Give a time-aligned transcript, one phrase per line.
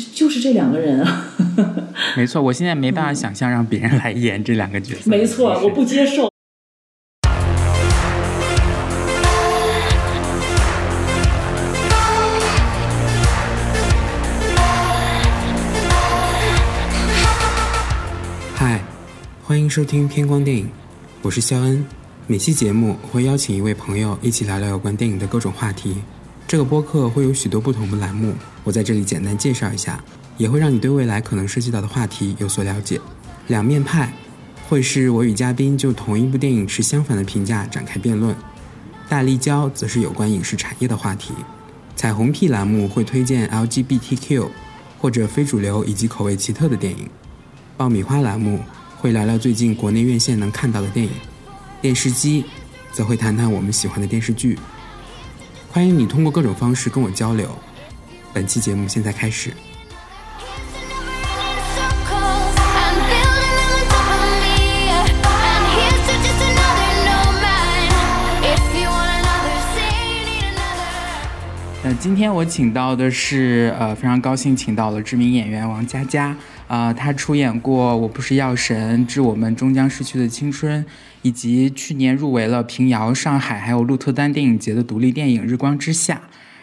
[0.00, 1.26] 就就是这两个人啊。
[2.16, 5.10] 没错，我现在没办法想象让别人来演这两个角色。
[5.10, 6.30] 没错，我不接受。
[18.54, 18.80] 嗨，
[19.42, 20.68] 欢迎收听偏光电影，
[21.22, 21.84] 我是肖恩。
[22.26, 25.96] 每期节目会邀请一位朋友一起聊聊有关电影的各种话题。
[26.50, 30.02] 这个播客会有许多不同的栏目，我在这里简单介绍一下，
[30.36, 33.00] 也会让你对未来可能涉及到的话题有所了解。
[33.46, 34.12] 两面派
[34.68, 38.34] 会是我与嘉宾就同一部电影持相反的评价展开辩论。
[39.08, 41.32] 大立交则是有关影视产业的话题。
[41.94, 44.48] 彩虹屁栏目会推荐 LGBTQ
[44.98, 47.08] 或者非主流以及口味奇特的电影。
[47.76, 48.58] 爆米花栏目
[48.96, 51.12] 会聊聊最近国内院线能看到的电影。
[51.80, 52.44] 电视机
[52.90, 54.58] 则会谈谈我们喜欢的电视剧。
[55.72, 57.56] 欢迎你通过各种方式跟我交流。
[58.32, 59.52] 本期节目现在开始。
[71.84, 76.36] 那，今天我请到的是，呃，非常高兴请到了知名演员王佳佳，
[76.70, 80.80] 啊，他出演过《我不是药神》《致我们终将逝去的青春》，
[81.22, 86.14] 以及去年入围了平遥、上海还有鹿特丹电影节的独立电影《日光之下》。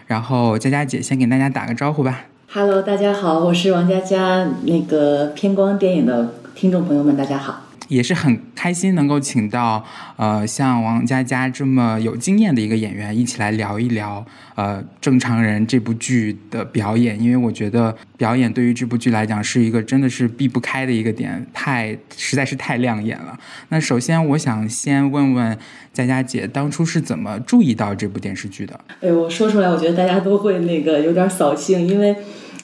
[0.06, 2.28] 然后佳佳姐先给大家打个招呼吧。
[2.54, 7.67] Hello，大家好，我是王佳佳，那个偏光电影的听众朋友们，大家好。
[7.88, 9.84] 也是很开心能够请到
[10.16, 23.38] 呃像王佳佳这么有经验的一个演员一起来聊一聊呃正常人这部剧的表演，因为我觉得表演对于这部剧来讲是一个真的是避不开的一个点，太实在是太亮眼了。
[23.70, 25.58] 那首先我想先问问
[25.94, 28.80] 佳佳姐，当初是怎么注意到这部电视剧的？
[29.02, 32.16] 哎，我说出来，我觉得大家都会那个有点扫兴，因为。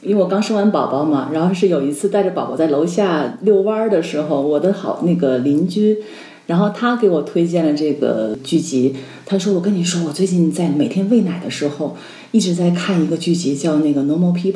[0.04, 5.98] 因为我刚生完宝宝嘛，然后是有一次带着宝宝在楼下遛弯儿的时候，我的好那个邻居，
[6.48, 8.96] 然后他给我推荐了这个剧集。
[9.26, 11.96] 他说：“我跟你说，我最近在每天喂奶的时候，
[12.32, 14.52] 一直在看一个剧集，叫那个《Normal People》。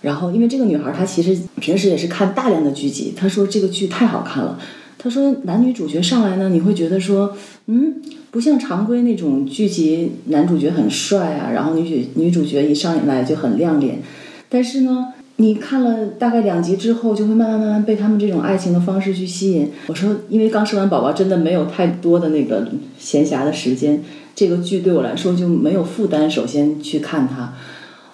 [0.00, 3.12] 然后，因为这个女孩她其实平时也是看大量的剧集。
[3.14, 4.58] 她说这个剧太好看了。
[4.96, 8.00] 她说男女主角上来呢，你会觉得说，嗯，
[8.30, 14.00] 不像常规那种剧集，男主角很帅啊，然后女主女主角一上来就很亮脸。”
[14.48, 19.70] 但是呢，你看了大概两集之后，就会慢慢慢慢被他们这种爱情的方式去吸引。
[19.88, 22.66] 我说，因为刚生完宝宝，真的没有太多的那个
[22.98, 24.02] 闲暇的时间，
[24.34, 26.30] 这个剧对我来说就没有负担。
[26.30, 27.52] 首先去看它，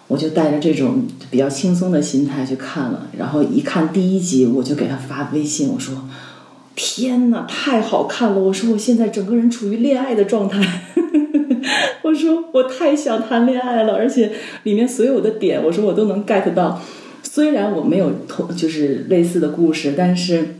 [0.09, 3.07] 我就带着这种比较轻松的心态去看了。
[3.19, 6.09] 然后一看第一集，我就给他发微信，我说
[6.75, 10.83] ：“天哪，太好看了！”我说：“我现在整个人处于恋爱的状态。”
[12.03, 14.33] 我说我太想谈恋爱了，而且
[14.65, 16.81] 里面所有的点，我说我都能 get 到。
[17.23, 20.57] 虽然我没有同就是类似的故事，但是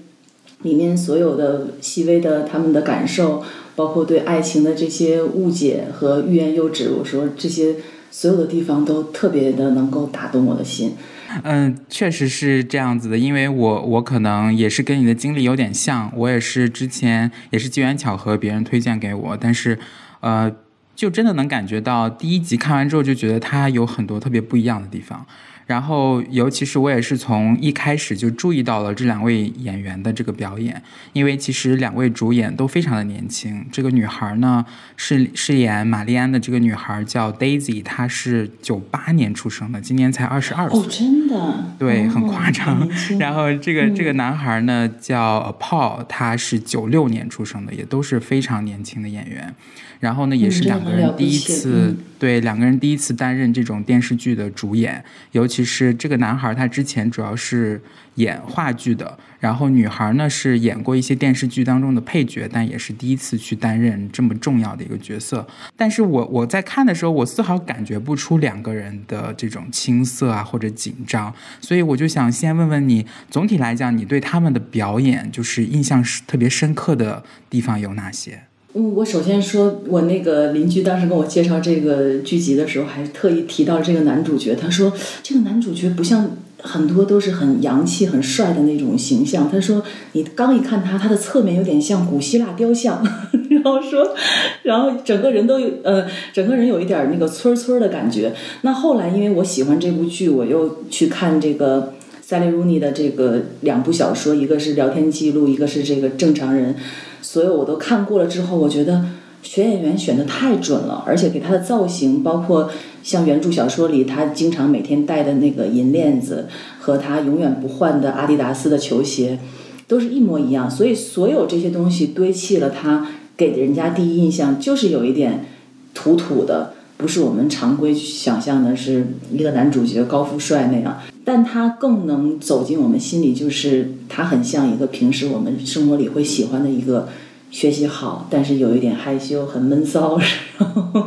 [0.63, 3.43] 里面所有的细微的他们的感受，
[3.77, 7.75] 包括对爱情的这些误解和欲言又止，我说这些
[8.11, 10.95] 所有的地方都特别的能够打动我的心。
[11.43, 19.79] 嗯，确实是这样子的，因为我我可能也是跟你的经历有点像，我也是之前也是机缘巧合别人推荐给我，但是
[20.21, 20.51] 呃。
[20.95, 25.27] 就真的能感觉到，第一集看完之后就觉得它有很多特别不一样的地方。
[25.67, 33.65] 然后，尤其是我也是从一开始就注意到了这两位演员的这个表演，因为其实两位主演都非常的年轻。
[33.71, 34.65] 这个女孩呢，
[34.97, 40.79] 是饰演玛丽安的这个女孩叫 Daisy，她是九八年出生的，今年才二十二岁。
[40.79, 41.65] 哦，真的？
[41.79, 42.89] 对，很夸张。
[43.19, 49.55] 然后这个这个男孩呢叫 Paul，他是九六年出生的，也都是非常年轻的演员。
[50.01, 57.81] 然后呢，也是两个人第一次对两个人第一次担任这种电视剧的主演，尤其是这个男孩，他之前主要是
[58.17, 65.47] 演话剧的，然后女孩呢是演过一些电视剧当中的配角，但也是第一次去担任这么重要的一个角色。
[65.77, 78.43] 但是我我在看的时候，我丝毫感觉不出两个人的这种青涩啊或者紧张，所以我就想先问问你，总体来讲，你对他们的表演就是印象是特别深刻的地方有哪些？
[78.75, 84.55] 嗯，我首先说，我那个邻居当时跟我介绍这个剧集的时候，还特意提到这个男主角。
[84.55, 84.91] 他说，
[85.23, 86.31] 这个男主角不像
[86.63, 89.51] 很多都是很洋气、很帅的那种形象。
[89.51, 89.83] 他说，
[90.13, 93.05] 你刚一看他，他的侧面有点像古希腊雕像。
[93.63, 94.15] 然后说，
[94.63, 98.33] 然后整个人都有呃，整个人有一点那个村村的感觉。
[98.63, 101.93] 那后来，因为我喜欢这部剧，我又去看这个
[102.33, 106.75] 塞利·鲁尼的这个两部小说，一个是聊天记录，一个是这个正常人。
[107.21, 109.05] 所有我都看过了之后，我觉得
[109.43, 112.71] 选演员选的太准了，而且给他的造型，包括
[113.03, 116.49] 像原著小说里他经常每天戴的那个银链子
[116.81, 119.39] 和他永远不换的阿迪达斯的球鞋，
[119.87, 120.71] 都是一模一样。
[120.71, 125.45] 所以所有这些东西堆砌了他给人家第一印象就是有一点
[125.93, 130.99] 土土的，不是我们常规想象的是一个男主角高富帅那样。
[131.33, 137.09] 但他更能走进我们心里，就是他很像一个平时我们生活里会喜欢的一个。
[137.51, 140.19] 学习好，但是有一点害羞，很闷骚。
[140.59, 141.07] 然后，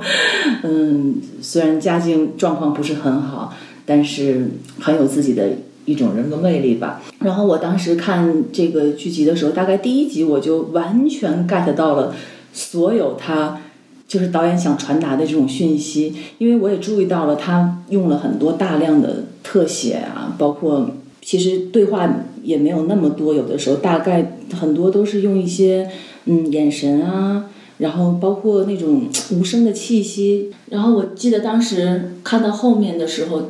[0.61, 3.51] 嗯，虽然家境状况不是很好，
[3.83, 5.49] 但是很有自己的
[5.85, 7.01] 一种人格魅力吧。
[7.19, 12.13] 然后我当时看这个剧集的时候，大概第一集我就完全 get 到了
[12.53, 13.59] 所有他
[14.07, 19.23] 就是导演想传达的这种讯息，因为我也注意到了他用了很多大量的
[19.55, 20.91] 特写啊，包括
[21.21, 25.89] 其实对话也没有那么多，有的时候大概很多都是用一些。
[26.25, 27.45] 嗯，眼神啊，
[27.77, 30.51] 然后包括那种无声的气息。
[30.71, 33.49] 然后我记得当时看到后面的时候，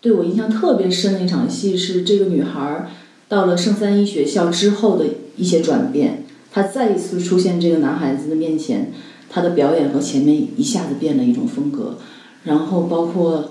[0.00, 2.88] 对我印象特别深的一场戏是这个女孩儿
[3.28, 5.04] 到了圣三一学校之后的
[5.36, 6.24] 一些转变。
[6.50, 8.90] 她再一次出现这个男孩子的面前，
[9.28, 11.98] 她的表演和前面一下子变了一种风格。
[12.44, 13.50] 然后包括，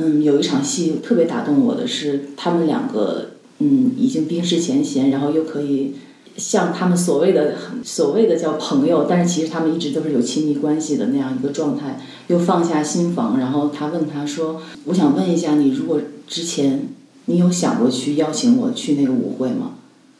[0.00, 5.92] 嗯，有一场戏特别打动我的是，他们两个嗯已经冰释前嫌，然后又可以。
[6.36, 7.54] 像他们所谓的
[7.84, 13.38] 所谓的叫朋友，但是其实他们一直都是有亲密关系的那样一个状态，又放下心防。
[13.38, 16.88] 然后他问他说：“我想问一下你，如果之前
[17.26, 19.72] 你有想过去邀请我去那个舞会吗？”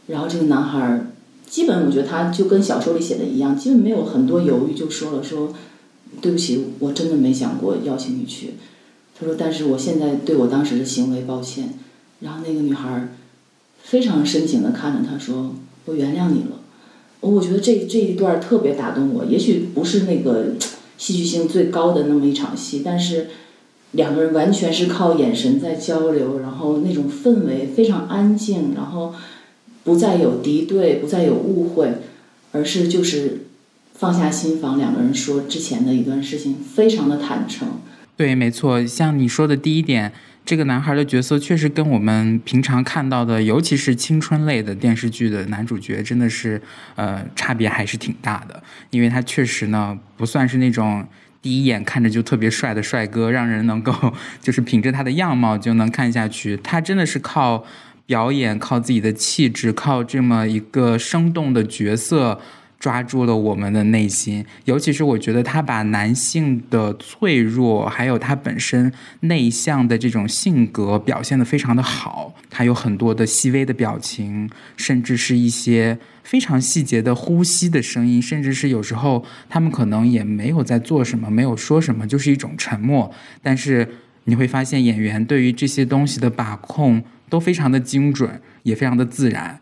[0.09, 1.07] 然后这个男孩儿，
[1.49, 5.55] 基本我觉得他就跟小说里写的一样，基本没有很多犹豫就说了：“说
[6.21, 8.55] 对不起，我真的没想过邀请你去。”
[9.21, 11.75] 他说：“但是我现在对我当时的行为抱歉。”
[12.21, 13.09] 然后那个女孩
[13.83, 15.55] 非常深情的看着他说。
[15.87, 16.61] 我原谅你了，
[17.21, 19.25] 我觉得这这一段特别打动我。
[19.25, 20.53] 也许不是那个
[20.99, 23.29] 戏剧性最高的那么一场戏，但是
[23.93, 29.15] 两个人完全是靠眼神在交流，然后那种氛围非常安静，然后
[29.83, 31.95] 不再有敌对，不再有误会，
[32.53, 33.47] 而是就是
[33.95, 37.67] 放下心防，两个人说之前的一段事情，非常的坦诚。
[38.21, 40.13] 对，没错，像你说的第一点。
[40.45, 46.61] 这个男孩的角色确实跟我们平常看到的，尤其是青春类的电视剧的男主角，真的是
[46.97, 48.63] 呃差别还是挺大的。
[48.91, 51.03] 因为他确实呢，不算是那种
[51.41, 53.95] 第一眼看着就特别帅的帅哥，让人能够
[54.43, 56.59] 就是凭着他的样貌就能看下去。
[56.59, 57.65] 他真的是靠
[58.05, 62.39] 表演、靠自己的气质、靠这么一个生动的角色。
[62.81, 68.91] 抓住了我们的内心，尤其是我觉得他把男性的脆弱，还有他本身
[69.21, 72.35] 内向的这种性格表现的非常的好。
[72.49, 74.49] 他有很多的细微的表情，
[74.79, 83.13] 甚至是一些非常细节的呼吸的声音，甚至是有时候他们可能也没有在做什么，没有说什么，就是一种沉默。
[83.43, 83.87] 但是
[84.25, 89.61] 你会发现，演员对于这些东西的把控都非常的精准，也非常的自然。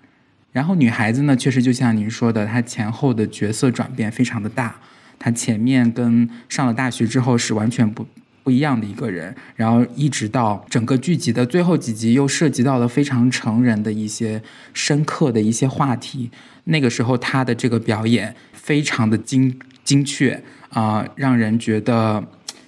[0.52, 4.76] 然后女孩子呢，确实就像您说的，她前后的角色转变非常的大。
[5.18, 8.06] 她前面跟上了大学之后是完全不
[8.42, 14.42] 不一样的一个人，然后一直到整个剧集的最后几集，又涉及到了非常成人的一些
[14.72, 16.30] 深刻的一些话题。
[16.64, 22.24] 那个时候她的这个表演非常的精精确啊，让人觉得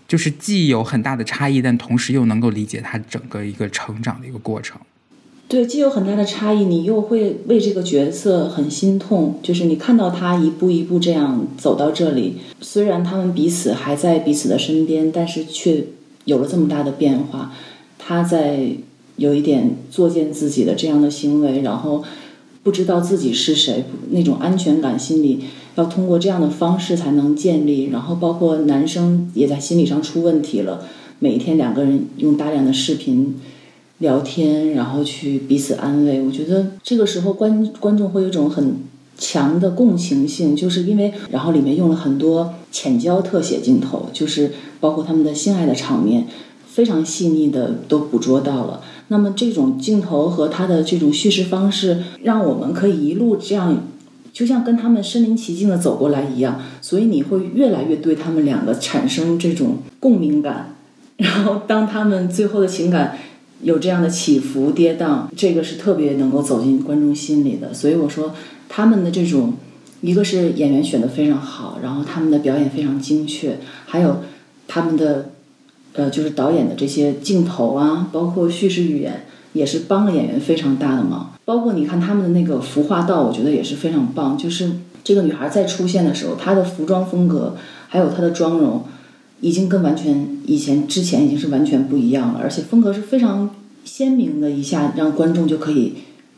[0.06, 4.78] 就是既有很大的差异，但同时又能够理解她整个一个成长的一个过程。
[5.50, 9.34] 对，既有很大的差异，你又会为这个角色很心痛。
[9.42, 15.86] 就是你看到他一步一步这样走到这里，虽然他们彼此还在彼此的身边，但是却
[16.24, 17.52] 有了这么大的变化。
[17.98, 18.68] 他在
[19.16, 22.04] 有一点作践自己的这样的行为，然后
[22.62, 25.40] 不知道自己是谁，那种安全感心理
[25.74, 27.86] 要通过这样的方式才能建立。
[27.86, 30.84] 然后包括男生也在心理上出问题了，
[31.18, 33.34] 每天两个人用大量的视频。
[34.00, 36.20] 聊天，然后去彼此安慰。
[36.20, 38.76] 我觉得这个时候观观众会有一种很
[39.16, 46.26] 强的共情性，就是因为然后里面用了很多浅焦特写镜头，就是包括他们的性爱的场面，
[46.66, 48.80] 非常细腻的都捕捉到了。
[49.08, 53.84] 那么这种镜头和他的这种叙事方式，让我们可以一路这样，
[54.32, 56.62] 就像跟他们身临其境的走过来一样。
[56.80, 60.76] 所以你会越来越对他们两个产生这种共鸣感。
[61.18, 63.18] 然后当他们最后的情感。
[63.62, 67.74] 有这样的起伏跌宕，这个是特别能够走进观众心里的。
[67.74, 68.34] 所以我说，
[68.68, 69.54] 他们的这种，
[70.00, 74.22] 一个是演员选的非常好，然后他们的表演非常精确，还有
[74.66, 75.30] 他们的，
[75.92, 81.32] 呃，就是导演的这些镜头啊，包括叙事语言，也是帮了演员非常大的忙。
[81.44, 84.38] 包括你看他们的那个服化道，我觉得也是非常棒。
[84.38, 84.70] 就是
[85.02, 87.56] 这个女孩再出现的时候，她的服装风格
[87.88, 88.84] 还有她的妆容，
[89.40, 93.50] 已经跟完全以前之前已经是完全不一样了，而且风格是非常
[93.84, 95.94] 鲜明的，一下让观众就可以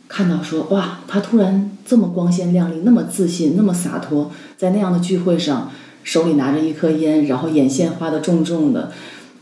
[0.09, 5.71] 看到说，哇，他突然这么光鲜亮丽，那么自信，那么洒脱，在那样的聚会上，
[6.02, 8.92] 手里拿着一颗烟，然后眼线画的重重的，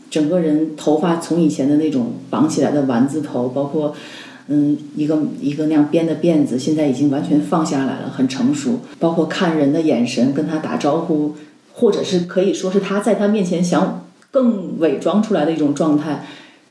[0.09, 3.95] 整个人头发从以前的那种绑起来的丸子头，包括。
[4.47, 8.79] 嗯，一个一个那样编的辫子，现在已经完全放下来了，很成熟。
[8.99, 11.35] 包括看人的眼神，跟他打招呼，
[11.81, 16.23] 或者是可以说是他在他面前想更伪装出来的一种状态，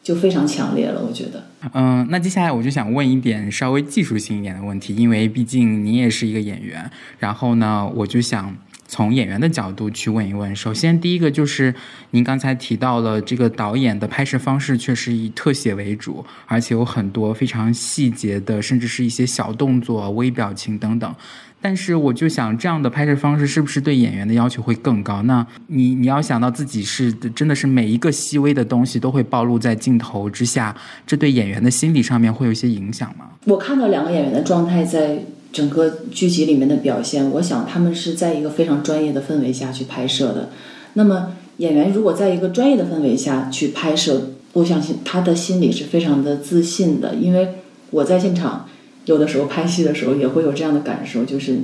[0.02, 1.02] 就非常强烈了。
[1.06, 1.44] 我觉得。
[1.74, 8.56] 嗯，那接下来我就想问一点稍微技术性一点的问题，因为毕竟你也是一个演员，然后呢，我就想。
[8.92, 11.72] 从演员的角度去问一问，首先第一个就是
[12.10, 21.14] 您刚才提到了这个导演的拍摄方式，确实以特写为主，而且有很多非常细节的，甚至是一些小动作、微表情等等。
[21.60, 25.22] 但是我就想，这样的拍摄方式是不是对演员的要求会更高？
[25.22, 30.76] 那你你要想到自己是真的是每一个细微的东西都会暴露在镜头之下，
[31.06, 33.26] 这对演员的心理上面会有一些影响吗？
[33.44, 35.24] 我看到两个演员的状态在。
[35.52, 40.50] 整个剧集里面的表现，我想他们是在一个非常专业的氛围下去拍摄的。
[40.92, 47.16] 那么演员如果在一个专业的氛围下去拍摄，我相信他的心里是非常的自信的。
[47.16, 47.48] 因为
[47.90, 48.68] 我在现场
[49.06, 51.58] 有的时候拍戏的时候也会有这样的感受，就是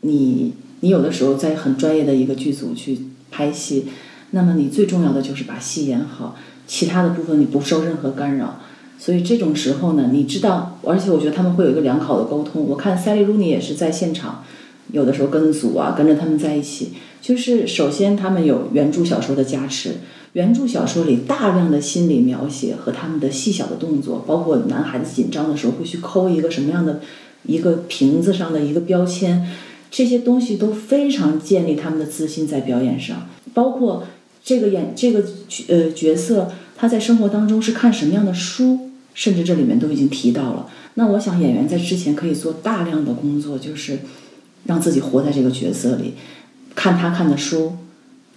[0.00, 2.98] 你你有的时候在很专业的一个剧组去
[3.30, 3.86] 拍戏，
[4.30, 8.60] 那么你最重要的就是把戏演好，其他的部分你不受任何干扰。
[8.98, 12.64] 所以这种时候呢，你知道，而且我觉得他们会有一个良好的沟通。
[12.64, 14.44] 我看塞利·鲁尼也是在现场，
[14.90, 16.94] 有的时候跟组啊，跟着他们在一起。
[17.20, 19.98] 就是首先他们有原著小说的加持，
[20.32, 27.00] 原著小说里大量的心理描写和他们的细小的动作，包括男孩子紧张的时候会去抠一个什么样的
[27.44, 29.46] 一个瓶子上的一个标签，
[29.90, 33.28] 这些东西都非常建立他们的自信在表演上。
[33.54, 34.04] 包括
[34.44, 35.24] 这个演这个
[35.68, 38.80] 呃角色他在生活当中是看什么样的书。
[39.14, 40.68] 甚至这里面都已经提到了。
[40.94, 43.98] 那我想演员在之前可以做大量的工作，就是
[44.66, 46.14] 让自己活在这个角色里，
[46.76, 47.72] 看他看的书，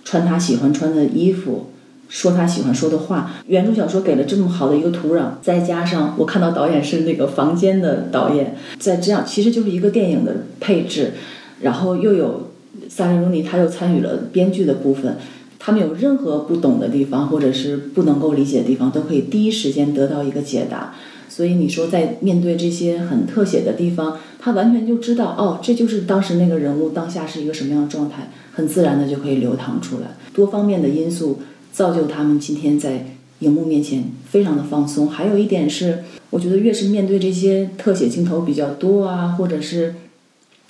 [0.03, 1.67] 穿他喜欢穿的衣服，
[2.11, 3.31] 说他喜欢说的话。
[3.47, 11.13] 原著小说给了这么好的一个土壤，再加上我看到导演是那个房间的导演，在这样其实就是一个电影的配置，
[11.61, 12.51] 然后又有
[12.89, 15.15] 萨利·鲁尼，他又参与了编剧的部分。
[15.57, 20.93] 他们有任何不懂的地方，或者是不能够理解的地方，都可以第一时间得到一个解答。
[21.29, 30.17] 所以你说，在面对这些很特写的地方，他完全就知道，哦，这就是当时那个人物当下是一个什么样的状态，很自然的就可以流淌出来。
[30.33, 31.39] 多方面的因素
[31.71, 35.09] 造就他们今天在荧幕面前非常的放松。
[35.09, 39.95] 还有一点是，我觉得越是面对这些特写镜头比较多啊，或者是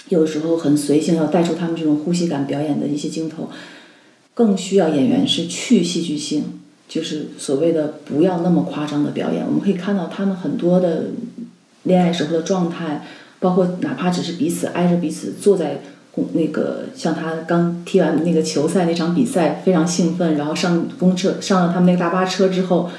[0.10, 3.50] 有时候很随性要带出他们这种呼吸感表演的一些镜头。
[4.34, 6.44] 更需要演员是去戏剧性，
[6.88, 9.46] 就是所谓的不要那么夸张的表演。
[9.46, 11.08] 我们可以看到他们很多的
[11.84, 13.06] 恋爱时候的状态，
[13.42, 15.82] 包括哪怕只是彼此挨着彼此坐在
[16.34, 22.90] 那个，像他刚踢完那个球赛那场比赛，非常兴奋，然后上公车上了他们那个大巴车之后，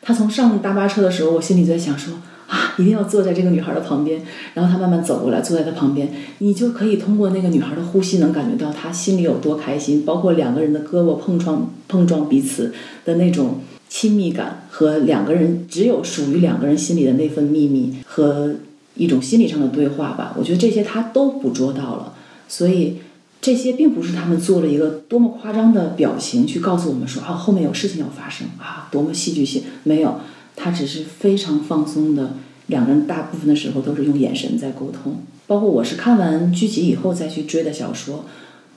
[0.00, 2.14] 他从上大巴车的时候，我心里就在想说。
[2.48, 4.20] 啊，一定要坐在这个女孩的旁边，
[4.52, 10.04] 然后他慢慢走过来，坐在她旁边，你就可以通过那个女孩的呼吸，能感觉到她心里有多开心。
[10.04, 12.74] 包括两个人的胳膊碰撞、碰撞彼此
[13.06, 18.54] 的那种亲密感，和两个人只有属于两个人心里的那份秘密和
[18.96, 20.34] 一种心理上的对话吧。
[20.36, 22.12] 我觉得这些他都捕捉到了，
[22.52, 22.98] 所以
[23.40, 30.20] 这些并不是他们做了一个多么夸张的表情去告诉我们说啊后面有事情要发生啊多么戏剧性，没有。
[30.54, 32.34] 他只是非常放松的，
[32.66, 35.22] 两个人大部分的时候都是用眼神在沟通。
[35.46, 38.26] 包括我是看完剧集以后再去追的小说，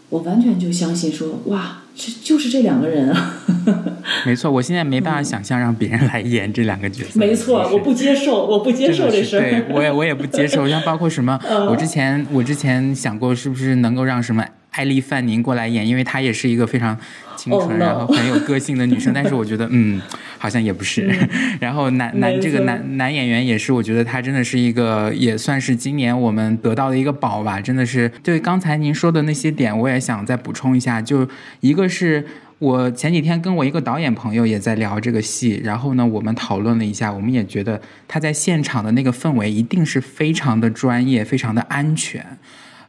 [0.09, 3.43] 我完全就相信说，哇，这就是这两个人啊！
[4.25, 7.19] 没错，我现在没办法想象让别人来演这两个角色。
[7.19, 9.41] 没错，我不接受，我不接受这事儿。
[9.41, 10.67] 对，我也我也不接受。
[10.69, 16.97] 像包括什么， 我之前我之前想过，是不是能够让什么艾丽范宁过来演，因为她也是一个非常。
[17.37, 20.01] 清纯，然后很有个性的女生，但是我觉得，嗯，
[20.37, 21.13] 好像也不是。
[21.59, 27.59] 然后男男这个男男演员也是，我觉得他真的是一个，也算是今年我们得到的一个宝吧。
[27.59, 31.01] 真的是，对刚才您说的那些点，我也想再补充一下。
[31.01, 31.27] 就
[31.59, 32.25] 一个是
[32.59, 42.25] 我前几天跟我一个导演朋友也在聊这个戏，然后呢，我们讨论了一下，我们也觉得他在现场的那个氛围一定是非常的专业，非常的安全。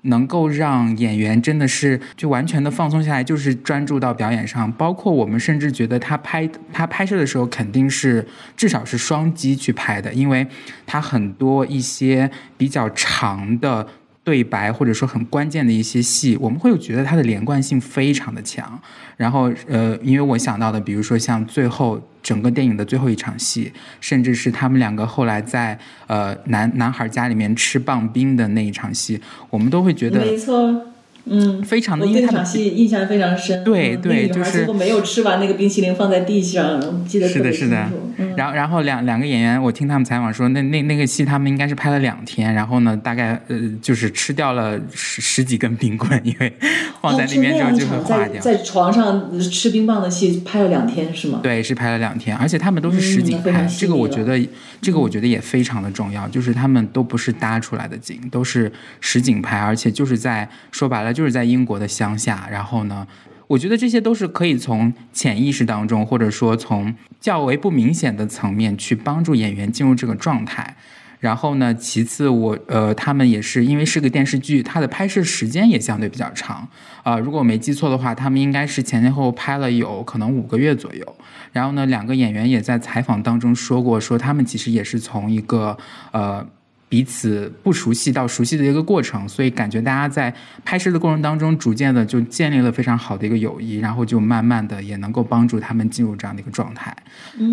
[0.02, 4.70] 能够让演员真的是就完全的放松下来，就是专注到表演上。
[4.72, 8.24] 包括我们甚至觉得他拍他拍摄的时候肯定是
[8.56, 10.46] 至少是双机去拍的，因为
[10.86, 13.84] 他很多一些比较长的
[14.26, 18.76] 对白或者说很关键的一些戏，我们会觉得它的连贯性非常的强。
[19.16, 25.78] 然后，呃，因为我想到的，比如说像最后整个电影的最后一场戏，甚至是他们两个后来在
[26.08, 30.86] 呃男男孩家里面吃棒冰的那一场戏，我们都会觉得没错。
[31.28, 33.62] 嗯，非常的，因为那场戏印象非常深。
[33.62, 37.88] 对对，就是最后没有吃完那个冰淇淋放在地上，记得是的，是的。
[38.36, 46.52] 然后，然后两两个演员，我听他们采访说，那那那个戏他们应该是拍了两天，然后呢，大概呃就是吃掉了十十几根冰棍，因为
[47.00, 48.40] 放在那边之后就会化掉。
[48.40, 51.40] 在床上吃冰棒的戏拍了两天是吗？
[51.42, 54.38] 对，是拍了两天，而且他们都是实景拍，这个我觉得
[54.80, 58.70] 这个我觉得也非常的重要，就是他们都不是搭出来的景，都是
[59.00, 61.16] 实景拍，而且就是在说白了。
[61.16, 63.06] 就是在英国的乡下，然后呢，
[63.48, 70.76] 我觉得这些都是可以从潜意识当中，或者说从较为不明显的层面去帮助演员进入这个状态。
[71.20, 76.68] 然后呢，其次我呃，他们也是因为是个电视剧，它的拍摄时间也相对比较长
[77.02, 77.18] 啊。
[77.18, 81.16] 如果我没记错的话，他们应该是前前后后拍了有可能五个月左右。
[81.52, 85.76] 然后呢，两个演员也在采访当中说过，说他们其实也是从一个
[86.12, 86.46] 呃。
[86.88, 90.32] 彼此不熟悉到熟悉的一个过程，所以感觉大家在
[90.64, 96.96] 拍摄的过程当中，逐渐的就建立了非常好的一个友谊，然后就慢慢的也能够帮助他们进入这样的一个状态。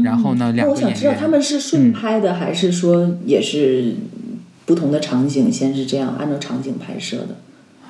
[0.04, 3.96] 然后呢，两个演员，我想知道他们是顺拍的，还是说也是
[4.66, 7.38] 不同的场景，先是这样按照场景拍摄的。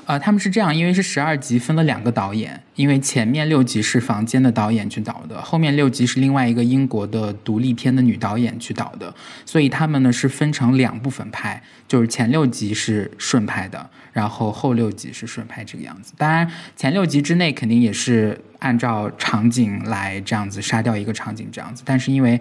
[0.05, 9.13] 呃，他们是这样，因为是十二集分了两个导演，因为前面六集是房间的导演去导的，后面六集是另外一个英国的独立片的女导演去导的，
[9.45, 16.13] 所以他们呢是分成两部分拍，就是前六集是顺拍的，然后后六集是顺拍这个样子。
[16.17, 22.39] 当然，前六集之内肯定也是按照场景来这样子杀掉一个场景这样子，但是因为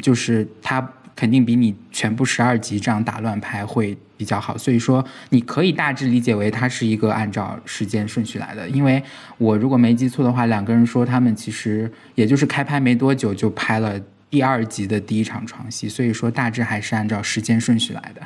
[0.00, 0.88] 就是他。
[1.14, 8.68] 肯定比你全部十二集这样打乱拍会比较好，所以说你可以大致理解为它是一个按照时间顺序来的。
[8.68, 9.02] 因为
[9.36, 14.00] 我如果没记错的话，两个人说他们其实也就是开拍没多久就拍了
[14.30, 18.22] 第二集的第一场床戏，所以说大致还是按照时间顺序来的。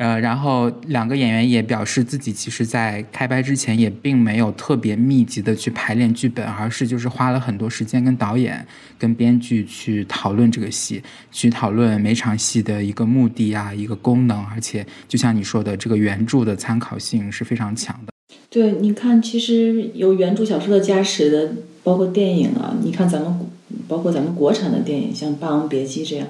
[0.00, 8.66] 呃，然后两个演员也表示自己其实，在开拍之前也并没有特别密集的去排练剧本，而是就是花了很多时间跟导演、
[8.98, 18.12] 跟编剧去讨论这个戏，去讨论每场戏的一个目的啊、一个功能，而且就像你说的，这个原著的参考性是非常强的。
[18.48, 23.38] 对，你看，其实有原著小说的加持的，包括电影啊，你看咱们，
[23.86, 26.26] 包括咱们国产的电影，像《霸王别姬》这样，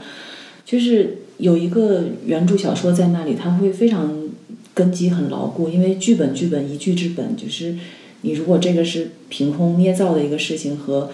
[0.65, 1.19] 就是。
[1.41, 4.29] 有一个原著小说在那里，它会非常
[4.75, 7.77] 根基很牢固，因为剧本剧本一剧之本，就是
[8.21, 11.11] 你如果这个是凭空捏造的一个事情，和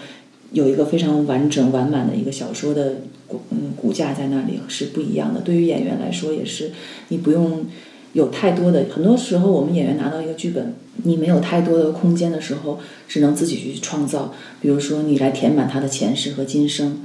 [0.51, 5.41] 有一个非常完整完满的一个小说的骨嗯骨架在那里是不一样的。
[5.41, 6.71] 对于演员来说也是，
[7.07, 7.65] 你不用
[8.13, 14.33] 有太多的，很多时候我们演员拿到一个剧本，你没有太多的空间的时候，只能自己去创造。
[14.61, 16.97] 比如说你来填满他的前世和今生，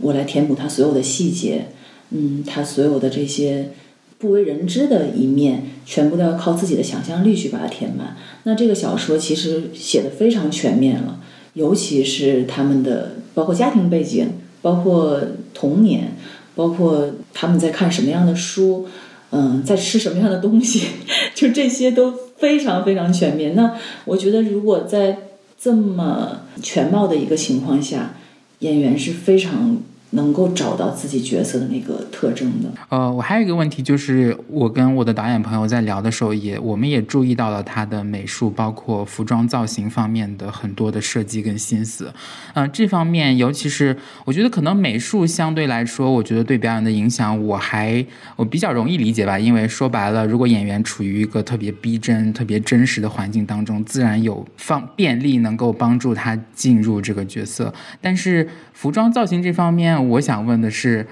[0.00, 1.66] 我来填补他所有的细节。
[2.10, 3.70] 嗯，他所有的这些
[4.18, 8.16] 不为人知的一面，全部都要靠自己的想象力去把它填满。
[8.44, 11.20] 那这个小说其实写的非常全面了，
[11.52, 14.26] 尤其是他们的包括家庭背景，
[14.62, 15.20] 包括
[15.52, 16.16] 童年，
[16.56, 18.88] 包括他们在看什么样的书，
[19.30, 20.86] 嗯，在吃什么样的东西，
[21.36, 23.54] 就这些都非常非常全面。
[23.54, 25.18] 那我觉得，如果在
[25.60, 28.14] 这么全貌的一个情况下，
[28.60, 29.76] 演员是非常。
[30.10, 32.68] 能够找到自己角色的那个特征的。
[32.88, 42.12] 呃，我还有一个问题，就是我跟我的导演朋友在聊的时候，也我们也注意到了他的美术，包括服装造型方面的很多的设计跟心思。
[42.54, 48.04] 嗯，这方面，尤其是我觉得可能美术相对来说，我觉得对表演的影响，我还
[48.36, 49.38] 我比较容易理解吧。
[49.38, 57.72] 因为说白了，如果演员处于一个特别逼真、特别真实的环境当中，自然有方便利能够帮助他进入这个角色。
[58.00, 61.04] 但是服装造型这方面，我想问的是，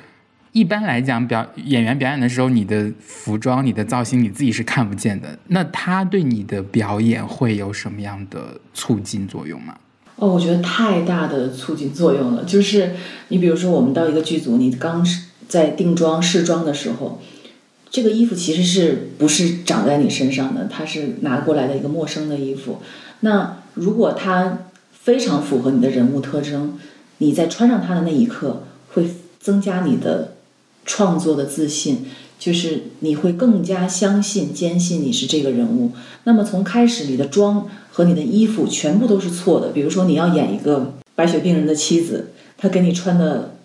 [0.53, 5.37] 一般来讲，表演员表演的时候，你的服装、你的造型，你自己是看不见的。
[5.49, 9.77] 那他对你的表演会有什么样的促进作用吗？
[10.15, 12.45] 哦，我觉得太大的促进作用了。
[12.45, 12.93] 就是
[13.31, 15.05] 你比如说，我们到一个剧组，你刚
[15.49, 17.21] 在定妆试妆的时候，
[17.91, 20.69] 这个衣服其实是不是长在你身上的？
[20.73, 22.81] 它是拿过来的一个陌生的衣服。
[23.23, 24.57] 那如果它
[24.93, 26.79] 非常符合你的人物特征，
[27.19, 28.63] 你在穿上它的那一刻。
[28.97, 29.07] 会
[29.39, 30.37] 增加你的
[30.87, 32.07] 创作的自信，
[32.39, 35.91] 就是你会更加相信、坚信你是这个人物。
[36.25, 39.69] 那么从开始，你的妆和你的衣服全部都是错的。
[39.69, 43.57] 比如说，你要演一个白血病人的妻子，他给你穿的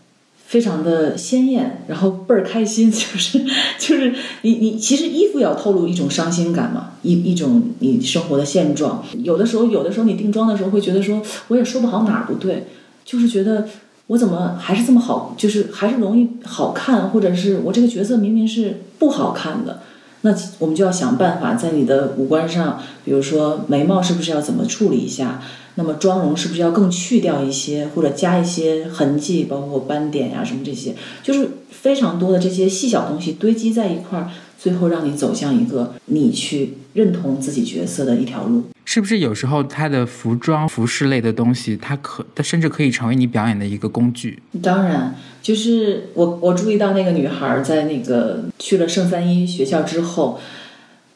[0.46, 3.40] 非常的鲜艳，然后倍儿开心， 就是
[3.80, 9.02] 就是你你其实衣服要透露一种伤心感嘛，一一种你生活的现状。
[9.24, 12.68] 有的时候有的时候你定妆的时候会觉得说，我也说不好哪儿不对，
[13.06, 13.68] 就是觉得
[14.08, 19.82] 我怎么还是这么好，就是还是容易好看，或者是我这个角色明明是不好看的，
[20.22, 25.42] 那我们就要想办法在你的五官上，比如说眉毛是不是要怎么处理一下。
[25.76, 38.64] 那么妆容是不是要更去掉一些，或者加一些痕迹，包括斑点呀什么这些，就是非常多的这些细小东西堆积在一块儿，最后让你走向一个你去认同自己角色的一条路。
[38.93, 44.38] 是不是有时候他的服装、服饰类的东西，它可它甚至可以成为你表演的一个工具？
[44.62, 50.38] 当然，就是我我注意到那个女孩在那个去了圣三一学校之后。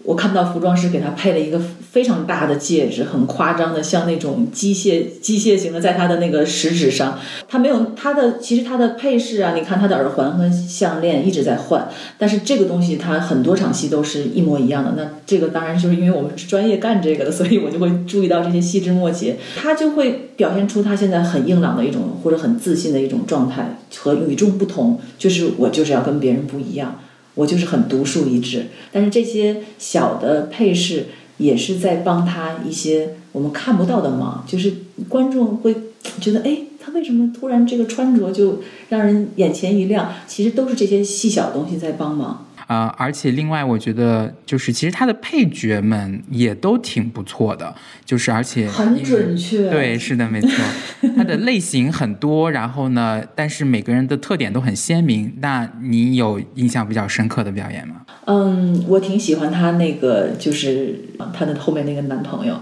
[0.06, 7.18] 我看到服装师给她配了一个非常大的戒指，很夸张的，像那种机械机械型的，在她的那个食指上。
[7.48, 11.90] 她没有她的，其实她的配饰啊，你看她的耳环和项链一直在换，
[12.20, 14.94] 但是这个东西她很多场戏都是一模一样的。
[14.96, 19.38] 那这个当然就是因为我们是专业干这个的，所以我就会注意到这些细枝末节。
[19.56, 27.00] 她就会表现出她现在很硬朗的一种或者很自信的一种状态和与众不同，就是我就是要跟别人不一样。
[27.36, 31.06] 我就是很独树一帜，但是这些小的配饰
[31.38, 34.74] 也是在帮他一些我们看不到的忙，就是
[35.08, 35.76] 观众会
[36.22, 40.14] 觉得，哎，他为什么突然这个穿着就让人眼前一亮？
[40.28, 42.45] 其实都是这些细小东西在帮忙。
[42.68, 49.70] 呃，而且另外，我觉得就是其实他的配角们也都挺不错的，就是而且很准确。
[49.70, 50.50] 对，是的，没错。
[51.16, 55.32] 他的类型很多，然后呢，但是每个人的特点都很鲜明。
[55.42, 58.02] 那你有印象比较深刻的表演吗？
[58.26, 61.00] 嗯，我挺喜欢他那个，就是
[61.34, 62.60] 他的后面那个男朋友，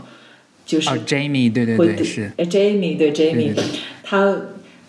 [0.66, 2.32] 就是哦，Jamie，对对对，是。
[2.38, 3.54] 哎，Jamie，对 Jamie，
[4.04, 4.36] 他。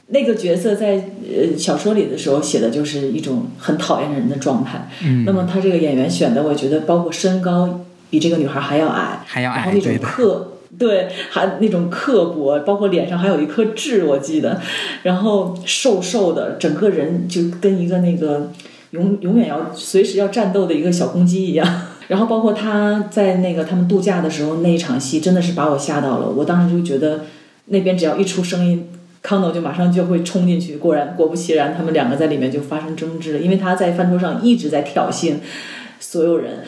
[0.09, 4.89] 那个角色在呃小说里的时候写的就是一种很讨厌人的状态。
[5.03, 5.25] 嗯。
[5.25, 14.61] 那么他这个演员选的，我觉得包括身高比这个女孩还要矮，还要矮，然后那种刻对，还那种刻薄，包括脸上还有一颗痣，我记得。
[15.05, 18.51] 然后瘦瘦的，整个人就跟一个那个
[18.91, 21.83] 永永远要随时要战斗的一个小公鸡一样。
[22.09, 26.29] 然后包括他在那个他们度假的时候那一场戏，真的是把我吓到了。
[26.29, 27.21] 我当时就觉得
[27.67, 28.87] 那边只要一出声音。
[29.25, 35.37] 康诺就马上就会冲进去，果然果不其然，他们两个在里面就发生争执了，因为他在饭桌上一直在挑衅
[35.99, 36.59] 所有人，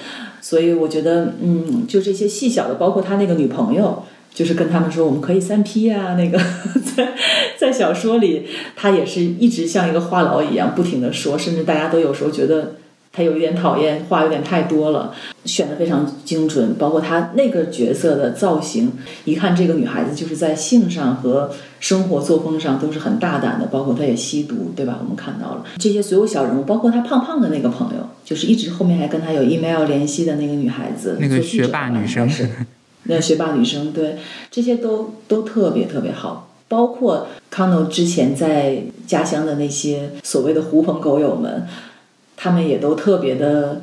[0.40, 6.38] 所以我觉得，嗯，就这些细小的，包括他那个女朋友，就是跟他们说我们可以三 P 啊，那个
[6.96, 7.12] 在
[7.58, 12.76] 在小说里，他也是一直像一个话痨一样不停的说，甚至大家都有时候觉得。
[13.16, 15.14] 他有一点讨厌，话有点太多了，
[15.46, 18.92] 选的非常精准，包括他那个角色的造型，
[19.24, 21.50] 一看这个女孩子就是在性上和
[21.80, 24.98] 生活作风上都是很大胆的，包括她也吸毒，对吧？
[25.00, 32.46] 我们看到了这些所有小人物，包括他胖胖的那个朋友，就是一直后面还跟他有 email 联系的那个女孩子，那个学霸女生是，
[33.04, 34.18] 那学霸女生，对，
[34.50, 41.66] 这些都都特别特别好，包括康诺之前在家乡的那些所谓的狐朋狗友们。
[42.36, 43.82] 他们也都特别的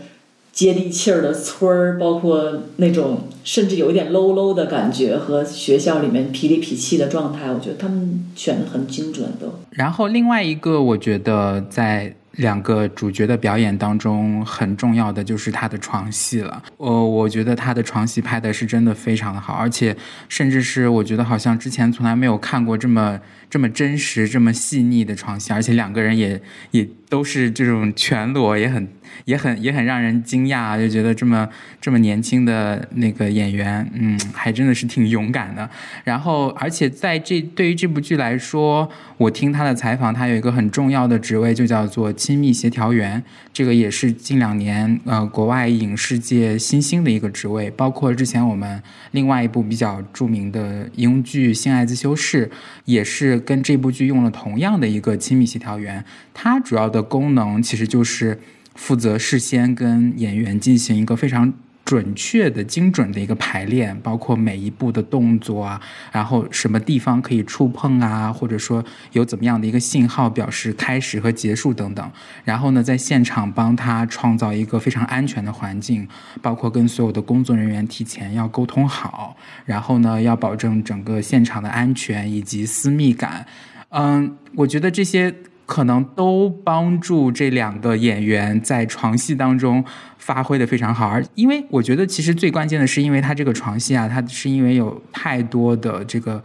[0.51, 9.47] 接地气儿的村儿，包括那种甚至有一点 low low 的感觉和学校里面痞里痞气的状态，我觉得他们选的很精准都。
[9.71, 12.15] 然后另外一个，我觉得在。
[12.37, 16.63] 两个主角的表演当中，很重要的就是他的床戏了。
[16.77, 19.95] 呃，我觉得他的床戏拍的是真的非常的好，而且
[20.29, 23.19] 甚至是我觉得好像之前从来没有看过这么
[23.49, 26.41] 这么真实、这么细腻的床戏，而且两个人也
[26.71, 28.87] 也都是这种全裸，也很。
[29.25, 31.47] 也很也很让人惊讶，就觉得这么
[31.79, 35.69] 这么年轻的那个演员，嗯，还真的是挺勇敢的。
[36.03, 43.23] 然后，而且在这对于这部剧来说，我听他的采访，他有一个很重要的职位，就叫做亲密协调员。
[43.51, 47.69] 这个也是近两年呃国外影视界新兴的一个职位。
[47.71, 48.81] 包括之前我们
[49.11, 52.47] 另外一部比较著名的英剧《性爱自修室》，
[52.85, 56.05] 也是跟这部剧用了同样的一个亲密协调员。
[56.33, 58.39] 它主要的功能其实就是。
[58.75, 61.53] 负责事先跟演员进行一个非常
[61.85, 72.11] 准确的、精准的一个排练，包括每一步的动作啊，然后什么地方可以触碰啊，或者说有怎么样的一个信号表示开始和结束等等。
[72.45, 76.07] 然后呢，在现场帮他创造一个非常安全的环境，
[76.41, 83.45] 包括跟所有的工作人员提前要沟通好，然后呢，要保证整个现场的安全以及私密感。
[83.89, 85.35] 嗯，我觉得这些。
[85.65, 89.83] 可能都帮助这两个演员在床戏当中
[90.17, 96.43] 发挥的非常好，而因为我觉得其实最关键的是，因为他这个床戏啊，它是因为有太多的这个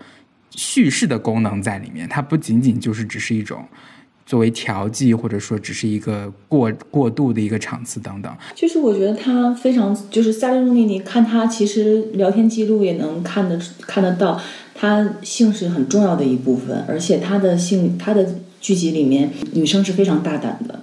[0.51, 3.65] 叙事的功能在里面，它不仅仅就是只是一种
[4.25, 8.33] 作为调剂，或者说只是一个过过渡的一个场次等等。
[8.55, 14.41] 就是我觉得他非常，就是萨利·鲁尼，你看他其实聊天记录也能看得看得到，
[14.75, 20.81] 他性是很重要的一部分，而且他的性，他的剧集里面女生是非常大胆的。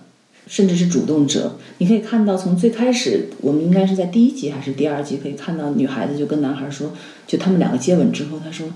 [0.48, 6.92] 甚至是主动者，你可以看到，从最开始，我们应该是在第一集还是第二集，可以看到女孩子就跟男孩说，
[7.26, 8.68] 就他们两个接吻之后，他说：“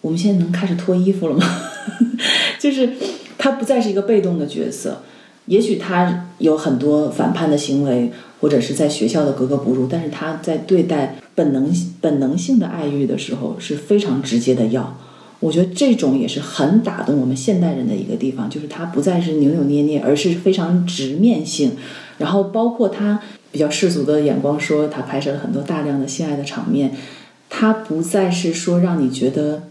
[0.00, 1.44] 我们现在能开始脱衣服了吗？”
[2.60, 2.90] 就是
[3.36, 5.02] 他不再是一个被动的角色，
[5.46, 11.68] 也许他有很多反叛的行为，或者是在学校的格格不入，但是他在对待本能
[12.00, 14.96] 本能性的爱欲的时候是非常直接的要。
[15.40, 21.76] 我觉得这种也是很打动我们现代人的一个地方，就是他不再是扭扭捏捏，而是非常直面性。
[22.18, 23.20] 然后包括他
[23.52, 26.92] 比较世俗的眼光，说他拍摄了很多大量的性爱的场面，
[27.48, 29.68] 他不再是说让你觉得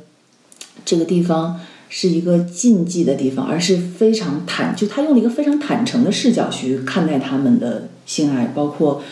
[0.86, 8.46] 这个地方是一个禁忌的地方，而是非常坦，就他用了一个非常坦诚的视角去看待他们的性爱。
[8.46, 9.04] 包括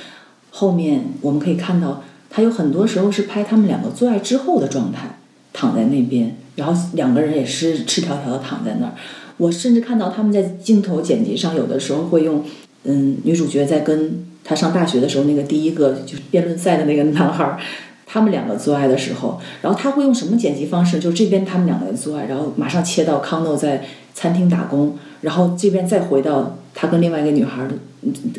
[0.51, 5.19] 后面我们可以看到，他有很多时候是拍他们两个做爱之后的状态，
[5.51, 6.37] 躺在那边。
[6.55, 8.93] 然后两个人也是赤条条的躺在那儿，
[9.37, 12.43] 我甚至看到他们在镜头剪辑上，有的时候会用，
[12.85, 17.59] 嗯，女主角在跟他上大学的时候那个第一个就是辩论赛的那个男孩，
[18.05, 20.97] 他们两个做爱的时候，然后他会用什么剪辑方式？
[20.99, 27.73] 就是这边他们两个人做爱，然后马上切到康诺在餐厅打工，然后这边再回到他跟另外一个女孩的，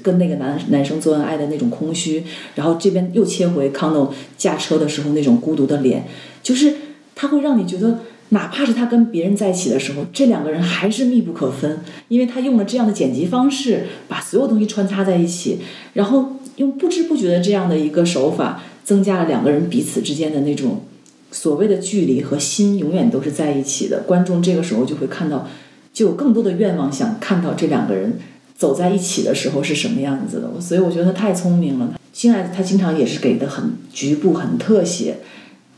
[0.02, 2.24] 跟那个男男生做爱的那种空虚，
[2.54, 6.04] 然后这边又切回康诺驾车的时候那种孤独的脸，
[6.42, 6.72] 就是。
[7.16, 15.60] 他会让你觉得，哪怕是他跟别人在一起的时候，这两个人还是密不可分，因为他用了这样的剪辑方式，把所有东西穿插在一起，
[15.94, 20.82] 然后用不知不觉的这样的一个手法，增加了两个人彼此之间的那种
[21.30, 24.00] 所谓的距离和心永远都是在一起的。
[24.00, 25.48] 观众这个时候就会看到，
[25.94, 28.18] 就有更多的愿望想看到这两个人
[28.58, 30.60] 走在一起的时候是什么样子的。
[30.60, 31.94] 所以我觉得他太聪明了。
[32.12, 35.18] 现在他经常也是给的很局部、很特写，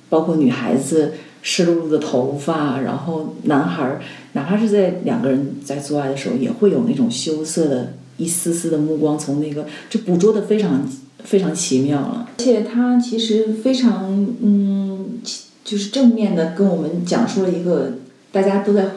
[0.09, 1.15] 包括女孩子。
[1.43, 4.01] 湿漉漉的头发，然后男孩儿，
[4.33, 10.87] 哪怕是在两个人在做爱的时候，也会有那种羞涩的一丝丝的目光从那个，就捕捉的非常
[11.25, 12.29] 非常奇妙了。
[12.39, 15.21] 而且他其实非常嗯，
[15.65, 17.95] 就是正面的跟我们讲述了一个
[18.33, 18.91] 大家都在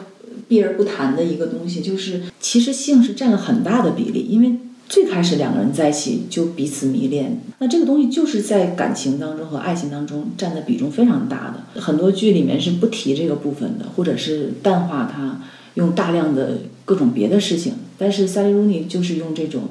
[0.48, 4.56] 避而不谈的一个东西，就是其实性是占了很大的比例，因为。
[4.88, 11.80] 最开始两个人在一起就彼此迷恋，那这个东西就是在感情当中和爱情当中占的比重非常大的。
[11.80, 15.40] 很多剧里面是不提这个部分的，或者是淡化它，
[15.74, 17.74] 用大量的各种别的事情。
[17.96, 19.70] 但是萨利·鲁尼就是用这种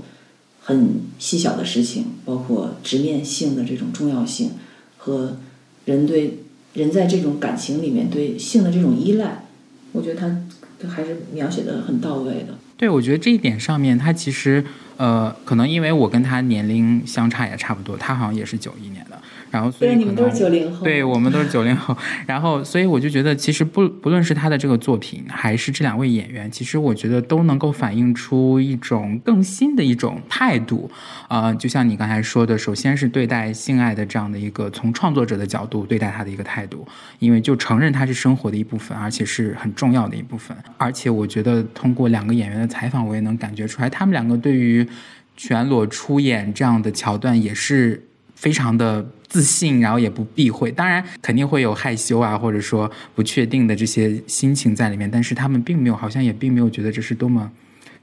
[0.64, 4.52] 很细小的事情，包括直面性的这种重要性
[4.98, 5.38] 和
[5.86, 6.40] 人对
[6.74, 9.46] 人在这种感情里面对性的这种依赖，
[9.92, 10.42] 我觉得他
[10.80, 12.56] 他还是描写的很到位的。
[12.82, 14.66] 对，我觉得这一点上面，他其实。
[14.98, 19.04] 呃，可能因为我跟他年龄相差也差不多，他好像也是九一年，
[19.52, 30.90] 然后所以你们都是九零后，对我们都是九零后， 然后所以我就觉得，其实不不论是他的这个作品，还是这两位演员，其实我觉得都能够反映出一种更新的一种态度，
[31.28, 36.88] 啊，就像你刚才说的，首先是对待性爱的这样的一个从创作者的角度对待他的一个态度，
[37.20, 44.88] 因为就承认它是生活的一部分，而且是很重要的一部分，而且我觉得通过两个演员的采访，我也能感觉出来，他们两个对于
[45.36, 48.08] 全裸出演这样的桥段也是
[48.42, 50.72] 非常的自信，然后也不避讳。
[50.72, 57.52] 当然肯定会有害羞啊，或者说不确定的这些心情在里面，但是他们并没有，好像也并没有觉得这是多么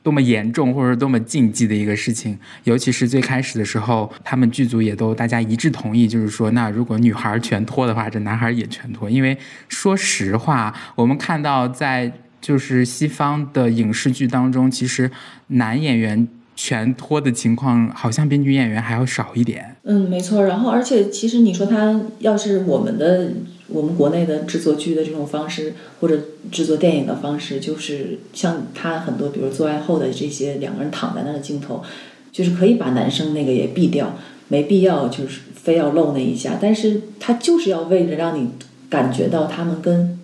[0.01, 2.39] 多么严重或者多么禁忌的一个事情。
[2.63, 9.11] 尤其是最开始的时候，他们剧组也都大家一致同意，就是说，那如果女孩全脱的话，这男孩也全脱。
[9.11, 9.37] 因为
[9.69, 15.11] 说实话，我们看到在就是西方的影视剧当中，其实
[15.49, 16.29] 男演员。
[16.61, 19.77] 全脱的情况好像比女演员还要少一点。
[19.85, 20.45] 嗯，没错。
[20.45, 23.31] 然后，而且其实你说他要是我们的
[23.69, 26.19] 我们国内的制作剧的这种方式，或者
[26.51, 31.85] 制作电影的方式，就是像他很多，比如做爱后的这些两个人躺在那的镜头，
[32.33, 34.17] 就是可以把男生那个也避掉，
[34.49, 36.59] 没必要就是非要露那一下。
[36.61, 38.51] 但是他就是要为了让你
[38.91, 40.19] 感觉到他们跟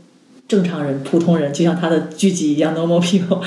[0.49, 3.41] 正常人、普通人，就像他的剧集一样，normal people。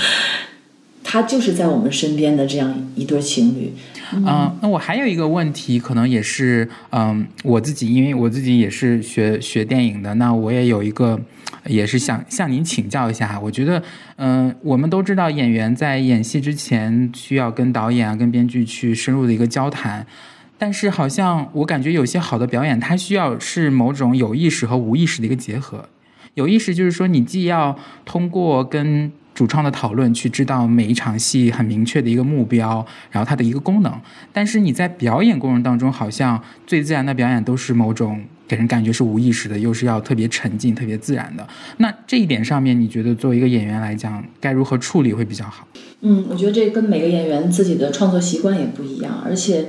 [1.09, 3.71] 他就是在我们身边的这样一对情侣。
[4.11, 11.17] 嗯，那我还有一个问题，可能也是，嗯，我自己，因为我自己也是学学电影的，那我也有一个，
[11.65, 13.39] 也是想向您请教一下。
[13.39, 13.81] 我觉得，
[14.17, 20.05] 嗯，我们都知道演员在演戏之前需要跟导演啊、跟编剧去深入的一个交谈，
[20.57, 25.87] 但是好像我感觉有些好的表演，它需要是某种有意识和无意识的一个结合。
[26.33, 33.93] 有意识就是说，你既要通过跟主创的讨论去知道每一场戏很明确的一个目标，然后它的一个功能。
[34.33, 41.47] 但是你在表演过程当中，好像最自然的表演都是某种给人感觉是无意识的，又是要特别沉浸、特别自然的。
[41.77, 45.67] 那这一点上面，你觉得作为一个演员来讲，该如何处理会比较好？
[46.01, 49.67] 嗯，我觉得这跟每个演员自己的创作习惯也不一样，而且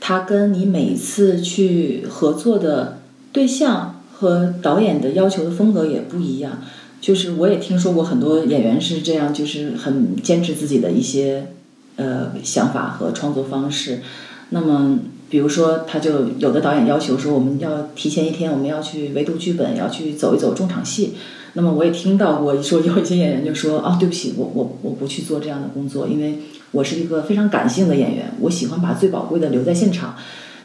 [0.00, 2.98] 他跟你每一次去合作的
[3.30, 6.58] 对象和导演的要求的风格也不一样。
[7.04, 11.48] 就是我也听说过很多演员是这样，就是很坚持自己的一些
[11.96, 14.00] 呃想法和创作方式。
[14.48, 21.12] 那么，比如说，他就有的导演要求说，我们要提前一天，我们要去围读剧本，要去走一走中场戏。
[21.52, 26.38] 那么，我也听到过说有一些演员就说啊，对不起，我我我不去做这样的工作，因为
[26.70, 30.16] 我是一个非常感性的演员，我喜欢把最宝贵的留在现场。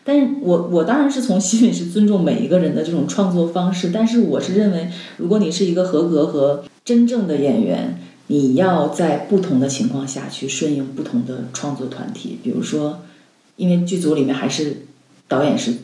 [0.09, 12.39] 但是我我当然是从心里是尊重每一个人的这种创作方式，但是我是认为，如果你是一个合格和真正的演员，你要在不同的情况下去顺应不同的创作团体。
[12.41, 13.01] 比如说，
[13.55, 14.87] 因为剧组里面还是
[15.27, 15.75] 导演是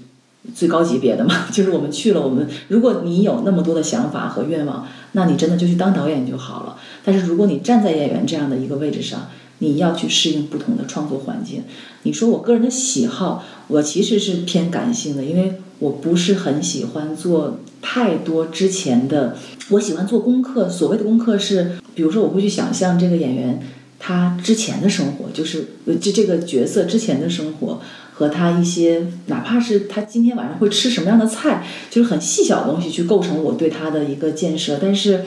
[0.55, 6.77] 最高级别的嘛， 就是我们去了，我们如果你有那么多的想法和愿望，那你真的就去当导演就好了。
[7.03, 11.63] 但是如果你站在演员这样的一个位置上，你要去适应不同的创作环境。
[12.03, 19.37] 你说我个人的喜好，我其实是偏感性的，因为我不是很喜欢做太多之前的。
[19.69, 23.59] 我喜欢做功课，所谓的功课是，比如说我会去想象这个演员
[23.97, 27.81] 他之前的生活，就是呃这这个角色之前的生活
[28.13, 34.77] 和他一些，哪怕是他今天晚上会吃什么样的菜，就是很细小的东西去构成我对他的一个建设。
[34.79, 35.23] 但是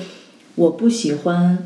[0.54, 1.58] 我不喜欢。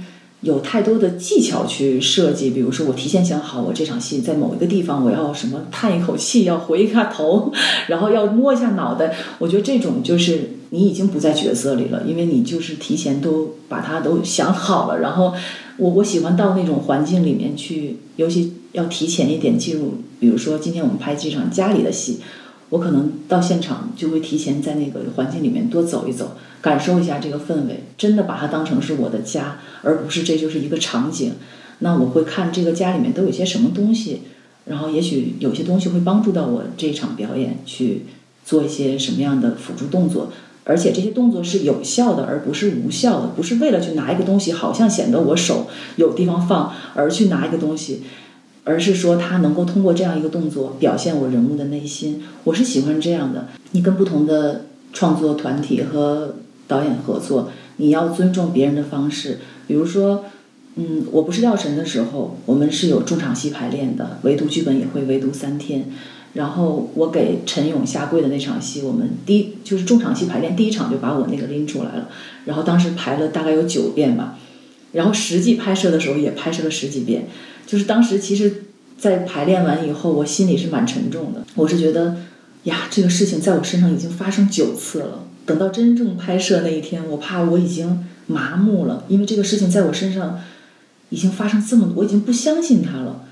[0.42, 7.52] 有太多的技巧去设计，比如说我提前想好，我这场戏在某一个地方，我要什么叹一口气，要回一下头，
[7.86, 9.14] 然后要摸一下脑袋。
[9.38, 14.98] 我觉得这种就是你已经不在角色里了，因为你就是提前都把它都想好了。
[14.98, 15.32] 然后
[15.76, 19.94] 我我喜欢到那种环境里面去，尤其要提前一点进入。
[20.18, 22.20] 比如说今天我们拍这场家里的戏，
[22.72, 26.38] 我可能到现场就会提前在那个环境里面多走一走。
[26.62, 31.32] 感受一下这个氛围，真的把它当成是我的家，而不是这就是一个场景。
[31.80, 34.22] 那我会看这个家里面都有些什么东西，
[34.66, 38.06] 然后也许有些东西会帮助到我这一场表演去
[38.44, 40.32] 做一些什么样的辅助动作，
[40.62, 48.04] 而且这些动作是有效的，而不是无效的，不是为了去拿一个东西，好像显得我手有地方放而去拿一个东西，
[48.64, 52.22] 而是说他能够通过这样一个动作表现我人物的内心。
[52.44, 53.48] 我是喜欢这样的。
[53.72, 56.36] 你跟不同的创作团体和
[56.68, 59.38] 导演合作，你要尊重别人的方式。
[59.66, 60.24] 比如说，
[60.76, 65.86] 嗯，我不是药神的时候，我们是有重场戏排练的，唯独剧本也会唯独三天。
[66.34, 72.08] 然后我给陈勇下跪的那场戏，我们第一就是重场戏排练第一场就把我那个拎出来了，
[72.46, 74.38] 然后当时排了大概有九遍吧，
[74.92, 77.26] 然后实际拍摄的时候也拍摄了十几遍。
[77.66, 78.64] 就是当时其实，
[78.98, 81.44] 在排练完以后，我心里是蛮沉重的。
[81.54, 82.16] 我是觉得，
[82.64, 85.24] 呀，这个事情在我身上已经发生九次了。
[85.44, 90.40] 等到真正拍摄那一天，我怕我已经麻木了，因为这个事情在我身上
[91.08, 93.24] 已经发生这么多，我已经不相信他了。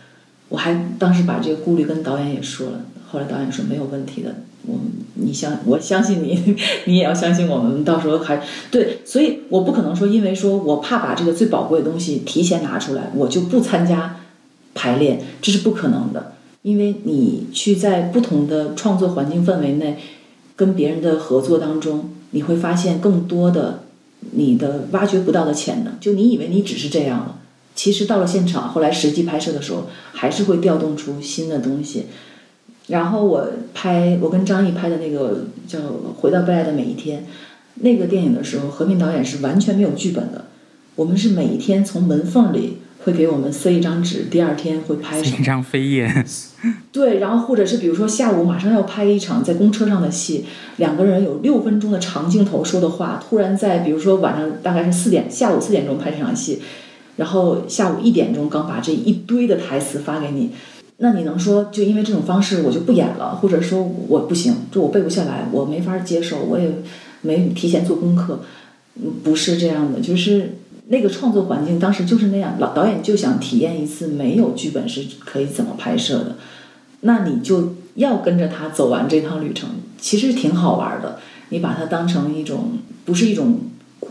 [0.49, 4.35] 我还当时把这个顾虑跟导演也说了，后来导演说没有问题的，
[4.66, 4.79] 我
[5.14, 14.20] 你相我相信你， 你也要相信我们，到时候还对，所以我不可能说因为说我怕把这个最宝贵的东西提前拿出来，我就不参加
[14.75, 19.99] 排练，这是不可能的，因为你去在不同的创作环境氛围内。
[20.57, 23.85] 跟别人的合作当中，你会发现更多的
[24.33, 25.94] 你的挖掘不到的潜能。
[25.99, 27.38] 就你以为你只是这样了，
[27.75, 32.09] 其实到了现场，后来实际拍摄的时候，还是会调动出新的东西。
[32.90, 35.79] 然后我拍我跟张译拍的那个叫
[36.18, 37.20] 《回到被爱的每一天》
[37.76, 40.44] 那个电影的时候，和平导演是完全没有剧本的，
[40.96, 42.79] 我们是每一天从门缝里。
[43.03, 46.22] 会给我们塞一张纸，第二天会拍一张飞页。
[46.92, 50.44] 对，然后或者是比如说下午马上要拍一场在公车上的戏，
[50.76, 56.61] 两个人有六分钟的长镜头说的话，突然在比如说晚上大概是四点，下午四点钟拍这场戏，
[57.16, 60.50] 然后下午一点钟刚把这一堆的台词发给你，
[61.02, 66.70] 那你能说就因为这种方式我就不演了，或者说我不行，就我背不下来，我没法接受，我也
[67.20, 68.40] 没提前做功课，
[69.22, 70.56] 不是这样的，就是。
[70.92, 76.35] 那个创作环境当时就是那样，老导演就想体验一次没有剧本是可以怎么拍摄的，
[77.02, 79.70] 那你就要跟着他走完这趟旅程，
[80.00, 81.20] 其实挺好玩的。
[81.50, 83.60] 你把它当成一种不是一种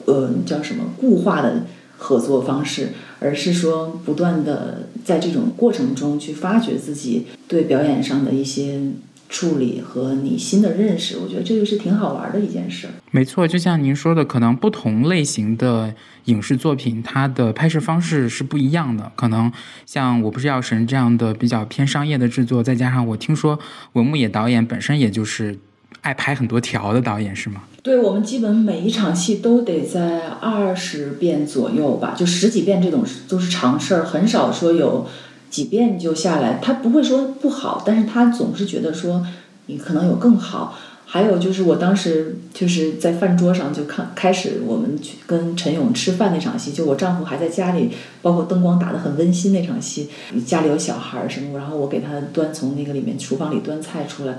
[0.05, 1.66] 呃叫什么固化的
[1.97, 8.80] 合作方式，而是说不断的在这种过程中去发掘自己对表演上的一些
[9.28, 12.88] 处理和你新的认识，我觉得这个是挺好玩的一件事。
[13.11, 15.93] 没错，就像您说的，可能不同类型的
[16.26, 19.11] 影视作品，它的拍摄方式是不一样的。
[19.15, 19.51] 可能
[19.86, 23.59] 像《我不是药神》这样的比较偏商业的制作，再加上我听说
[23.93, 25.59] 文牧野导演本身也就是
[26.02, 27.64] 爱拍很多条的导演，是吗？
[27.82, 35.08] 对，我们基本每一场戏都得在二十遍左右吧，就十几遍这种都是常事儿，很少说有。
[35.50, 39.26] 几遍就下来，他不会说不好，但是他总是觉得说
[39.66, 40.78] 你可能有更好。
[41.08, 47.89] 还有就是我当时就是在饭桌上就看开始我们去跟陈勇吃饭那场戏，就我丈夫还在家里，
[48.22, 50.08] 包括灯光打得很温馨那场戏，
[50.45, 54.38] 家里有小孩儿什么，然后我给他端从那个里面厨房里端菜出来。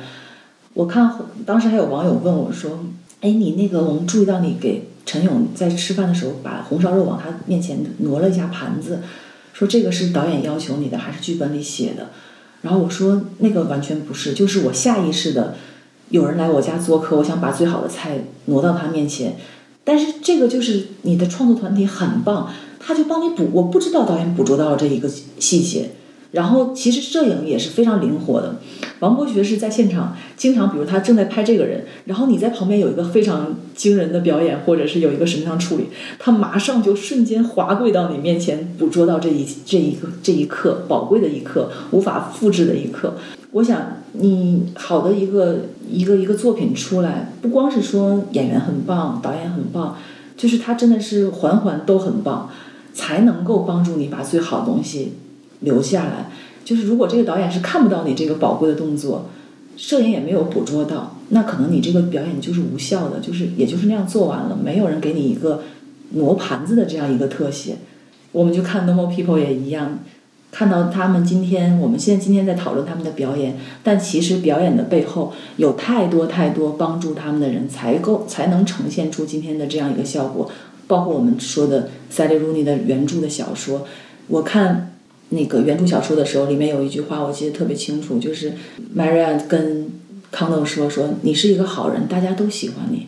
[0.75, 1.13] 我看
[1.45, 2.79] 当时还有网友问我说
[3.21, 9.01] ：“哎，你那个我们注意到你给陈勇在吃饭的时候把红烧肉往他面前挪了一下盘子。”
[9.53, 12.11] 说这个是导演要求你的，还是剧本里写的？
[12.63, 15.55] 然后我说那个完全不是，就是我下意识的，
[16.09, 19.37] 有人来我家做客，我想把最好的菜挪到他面前。
[19.83, 22.49] 但是这个就是你的创作团体很棒，
[22.79, 23.51] 他就帮你补。
[23.53, 25.91] 我不知道导演捕捉到了这一个细节。
[26.33, 28.57] 然后其实摄影也是非常灵活的。
[29.01, 35.87] 王博学是在现场，经常比如他正在拍这个人，然后你在旁边有一个非常惊人的表演，或者是有一个什么样处理，
[36.19, 43.15] 他马上就瞬间滑跪到你面前，捕捉到这一这一个这一刻宝贵的一刻，无法复制的一刻。
[43.53, 43.81] 我想
[44.13, 45.61] 你好的一个
[45.91, 49.97] 一个一个作品出来，不光是说演员很棒，导演很棒，
[50.37, 52.51] 就是他真的是环环都很棒，
[52.93, 55.15] 才能够帮助你把最好的东西
[55.61, 56.31] 留下来。
[56.63, 59.31] 就是如果这个导演是看不到你这个宝贵的动作，
[59.77, 65.63] 摄影也没有捕捉到，那可能你这个表演就是无效的，就是也就是那样做完了，没有人给你一个
[66.11, 67.77] 挪盘子的这样一个特写。
[68.31, 69.99] 我们就看《No More People》也一样，
[70.53, 80.49] 看到他们今天，我们现在今天在讨论他们的表演，但其实表演的背后有太多太多帮助他们的人才够才能呈现出今天的这样一个效果。
[80.87, 83.87] 包括我们说的塞利·鲁尼的原著的小说，
[84.29, 84.87] 我看。
[85.31, 88.53] 那个原著小说的时候，里面有一句话我记得特别清楚，就是
[88.97, 89.89] Maria 跟
[90.31, 93.07] 康诺说：“说你是一个好人，大家都喜欢你。”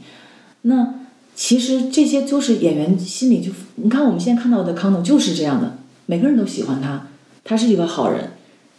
[0.62, 0.94] 那
[1.34, 7.08] 其实这些就是演员心里就，你看我们现在看到的康诺就是这样的，每个人都喜欢他，
[7.42, 8.30] 他是一个好人。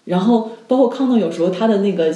[0.06, 2.16] 然后包括康诺有时候他的那个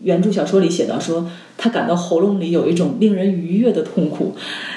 [0.00, 4.34] 原著小说里写到说，他感到喉咙里有一种令人愉悦的痛苦，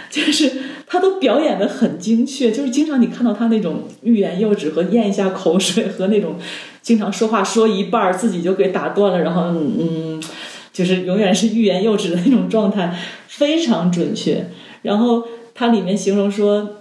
[0.10, 0.52] 就是。
[0.90, 6.36] 他都表演的很精确，就是经常你看到他那种欲言又止和咽一下口水和那种
[6.82, 10.24] 经常说话说一半儿自己就给打断了，然后嗯，
[10.72, 14.50] 就是永远是欲言又止的那种状态，非常准确。
[14.84, 15.24] 然后
[15.54, 16.78] 他里面形容说，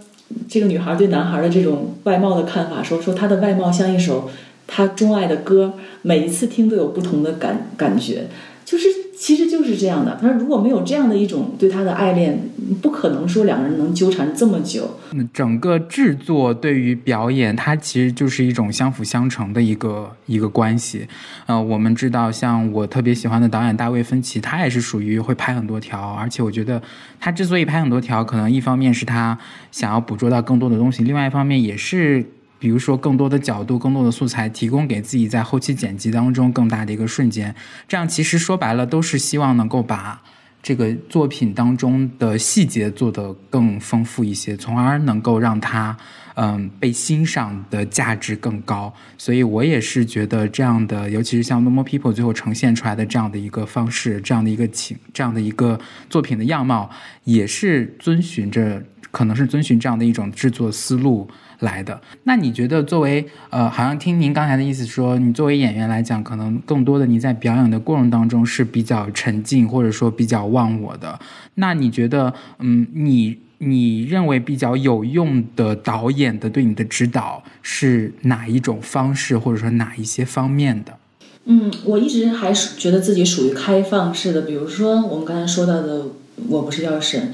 [0.48, 4.30] 这个女孩对男孩的这种外貌的看法，说说他的外貌像一首
[4.68, 8.28] 他钟爱的歌，每一次听都有不同的感感觉，
[8.64, 9.05] 就是。
[9.26, 10.16] 其实就是这样的。
[10.22, 12.48] 他说，如果没有这样的一种对他的爱恋，
[12.80, 14.88] 不可能说两个人能纠缠这么久。
[15.34, 21.08] 整个制作对于表演，它其实就是一种相辅相成的一个一个关系。
[21.46, 26.80] 呃，我们知道，像我特别喜欢的导演大卫芬奇，他也是属于会拍很多条，而且我觉得
[27.18, 29.36] 他之所以拍很多条，可能一方面是他
[29.72, 32.24] 想要捕捉到更多的东西，另外一方面也是。
[32.58, 37.54] 比如说，更多的角度、更多的素材，提供给自己在后期剪辑当中更大的一个瞬间。
[37.86, 40.22] 这样其实说白了，都是希望能够把
[40.62, 45.96] 这个作品当中的细节做得更丰富一些，从而能够让它
[46.34, 48.92] 嗯被欣赏的价值更高。
[49.16, 55.78] 所以我也是觉得这样的，尤其是像《Normal People》最后呈现出来的这样的一个方式，这样的一个情，这样的一个
[56.10, 56.90] 作品的样貌，
[57.24, 58.82] 也是遵循着，
[59.12, 61.28] 可能是遵循这样的一种制作思路。
[61.60, 71.18] 来的，那你觉得作为呃，好像听您刚才的意思说，你作为演员来讲，可能更多的你在表演的过程当中是比较沉浸或者说比较忘我的。
[71.54, 80.98] 那你觉得，嗯，你你认为比较有用的导演的对你的指导是哪一种方式，或者说哪一些方面的？
[81.46, 86.06] 嗯，我一直还是觉得自己属于开放式的，比如说我们刚才说到的，
[86.48, 87.32] 我不是药神。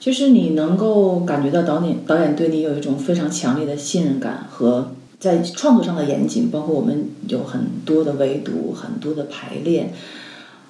[0.00, 9.92] 就是你能够感觉到导演导演对你有一种非常强烈的信任感和在创作上的严谨，包括我们有很多的围读、很多的排练，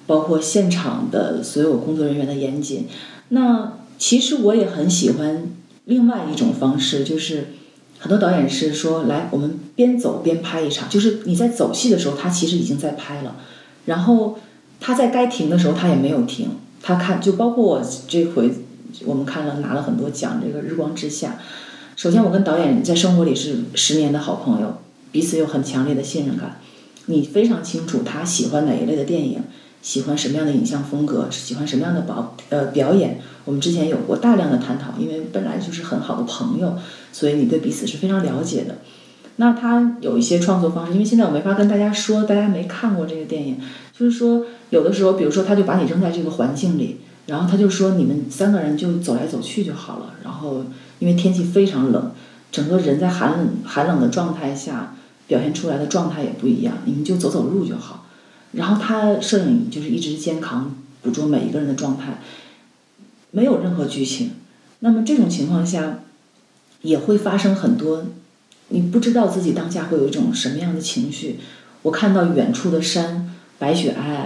[0.07, 2.87] 包括现场的所有工作人员的严谨。
[3.29, 5.51] 那其实我也很喜欢
[5.85, 7.49] 另外一种方式，就是
[7.99, 13.35] 很多导演是说：“来，我们边走边拍一场。”就是你在走戏的时候，他其实已经在拍了，
[13.85, 14.39] 然后
[14.79, 16.49] 他在该停的时候他也没有停，
[16.81, 18.51] 他看就包括我这回。
[19.05, 21.29] 我们看了拿了很多奖，这个《日光之下》。
[21.95, 24.77] 首先，我跟导演在生活里是十年的好朋友，
[25.11, 26.59] 彼此有很强烈的信任感。
[27.07, 29.41] 你非常清楚他喜欢哪一类的电影，
[29.81, 33.19] 喜欢什么样的影像风格，喜欢什么样的表呃表演。
[33.45, 36.77] 我们之前有过大量的探讨，因为本来就是很好的朋友，
[37.11, 38.75] 所以你对彼此是非常了解的。
[39.37, 43.57] 那他有一些创作方式，因为现在我没法跟大家说，大家没看过这个电影，
[43.97, 46.97] 就是说有的时候，比如说他就把你扔在这个环境里，
[47.29, 50.15] 然后他就说你们三个人就走来走去就好了。
[50.23, 50.65] 然后
[50.97, 52.11] 因为天气非常冷，
[52.51, 54.95] 整个人在寒冷寒冷的状态下
[55.27, 58.07] 表现出来的状态也不一样，你们就走走路就好。
[58.53, 62.19] 然后他摄影就是一直肩扛捕捉每一个人的状态，
[63.29, 64.31] 没有任何剧情。
[64.79, 65.99] 那么这种情况下
[66.81, 68.05] 也会发生很多。
[68.69, 71.39] 你不知道自己当下会有一种什么样的情绪。
[71.81, 74.23] 我看到远处的山，白雪皑皑，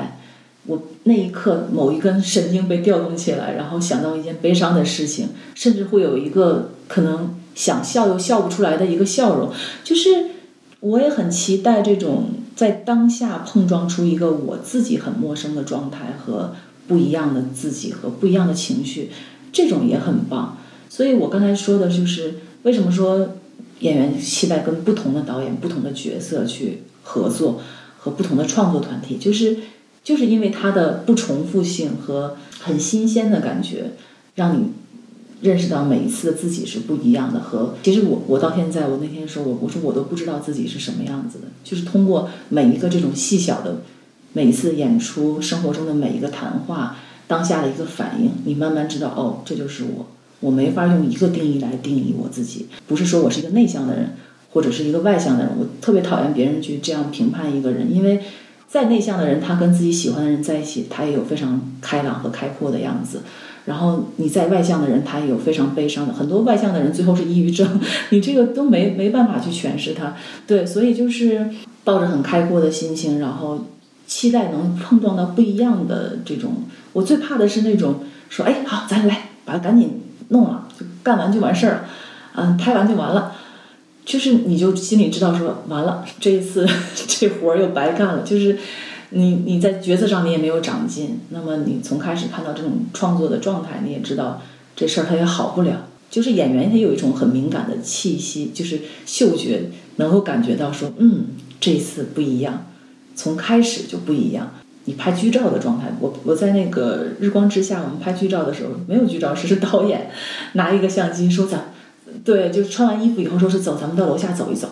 [0.65, 9.51] 我那一刻某一根神经被调动起来，然后想到一件悲伤的事情，甚至会有一个可能想笑又笑不出来的一个笑容。
[9.83, 10.31] 就是
[10.79, 16.55] 我也很期待这种在当下碰撞出一个我自己很陌生的状态和
[16.87, 19.11] 不一样的自己和不一样的情绪，
[19.51, 20.57] 这种也很棒。
[20.89, 23.35] 所以我刚才说的就是为什么说。
[23.79, 27.59] 演员期待跟不同的导演、不同的角色去合作，
[27.97, 29.57] 和不同的创作团体，就是
[30.03, 33.91] 就是因为它的不重复性和很新鲜的感觉，
[34.35, 34.65] 让你
[35.41, 37.39] 认识到每一次的自己是不一样的。
[37.39, 43.81] 和其实我我到现在，我那天说我我说我都不知道自己是什么样子的，就是通过每一个这种细小的
[44.33, 46.97] 每一次演出、生活中的每一个谈话、
[47.27, 50.07] 当下的一个反应，你慢慢知道哦，这就是我。
[50.39, 54.09] 我没法用一个定义来定义我自己，不是说我是一个内向的人，
[54.51, 55.53] 或者是一个外向的人。
[55.57, 58.19] 我特别讨厌别人去这样评判一个人，因为
[58.73, 63.21] 再内向的人，他跟自己喜欢的人在一起，他也有非常开朗和开阔的样子。
[63.65, 66.13] 然后你在外向的人，他也有非常悲伤的。
[66.15, 70.15] 很多外向的人最后是抑郁症， 你这个都没没办法去诠释他。
[70.47, 71.51] 对，所以就是
[71.83, 73.63] 抱着很开阔的心情，然后
[74.07, 76.63] 期待能碰撞到不一样的这种。
[76.93, 77.97] 我最怕的是那种
[78.27, 79.99] 说，哎，好，咱来，把它赶紧。
[80.29, 81.85] 弄了就干完就完事儿了，
[82.35, 83.33] 嗯，拍完就完了，
[84.05, 86.67] 就是你就心里知道说完了，这一次
[87.07, 88.21] 这活儿又白干了。
[88.23, 88.57] 就是
[89.11, 94.41] 你你在角色上你也没有长进，那么你从开始看到这种创作的状态，你也知道
[94.75, 95.87] 这事儿它也好不了。
[96.09, 101.25] 就是演员他有一种很敏感的气息，就是嗅觉能够感觉到说，嗯，
[101.59, 102.67] 这一次不一样，
[103.15, 104.53] 从开始就不一样。
[104.85, 110.11] 你拍剧照的状态，我我在那个日光之下，我们拍剧照的时候没有剧照师，是导演
[110.53, 111.72] 拿一个相机说咱，
[112.23, 114.69] 对，就穿完衣服以后说是走，咱们到楼下走一走，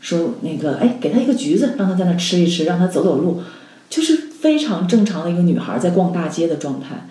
[0.00, 3.40] 说那个哎，给他一个橘子，让他在那吃一吃，让他走走路，
[3.88, 7.08] 就是非常正常的一个女孩在逛大街的状态。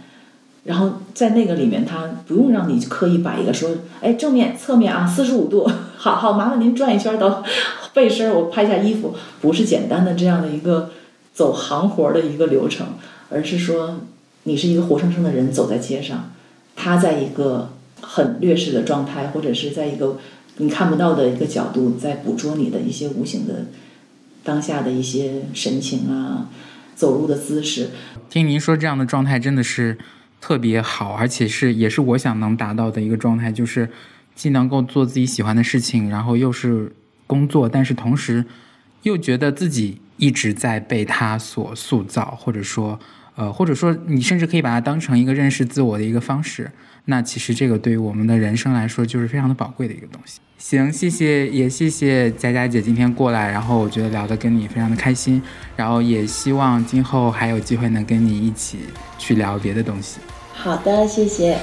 [0.64, 3.70] 然后在那个里面，他不用让你刻意摆一个说，
[4.02, 7.44] 哎，正面、侧面啊，四十五度， 好好，麻烦您转一圈到
[7.94, 10.90] 背身，我拍一下衣服，不是简单的这样的一个。
[11.38, 12.88] 走行活的一个流程，
[13.30, 14.00] 而是说
[14.46, 16.32] 你是一个活生生的人走在街上，
[16.76, 17.70] 他在一个
[18.08, 20.18] 很劣势的状态，或者是在一个
[20.58, 23.66] 你看不到的一个角度，在捕捉你的一些无形的
[24.44, 26.50] 当下的一些神情啊，
[26.96, 27.90] 走路的姿势。
[28.30, 29.98] 听您说这样的状态真的是
[30.40, 33.90] 特别好，而且是也是我想能达到的一个状态，就是
[34.34, 36.92] 既能够做自己喜欢的事情，然后又是
[37.28, 38.46] 工作，但是同时
[39.04, 40.00] 又觉得自己。
[40.20, 43.00] 一直在被他所塑造，或者说，
[43.36, 46.72] 呃，或者说，你甚至可以把它当成一个认识自我的一个方式。
[47.10, 50.40] 那其实这个对于我们的人生来说，就是非常的宝贵的一个东西。
[50.58, 55.42] 行，谢谢，也谢谢佳佳姐今天过来，然后我觉得聊得跟你非常的开心，
[55.76, 58.80] 然后也希望今后还有机会能跟你一起
[59.18, 60.20] 去聊别的东西。
[60.54, 61.58] 好的，谢谢。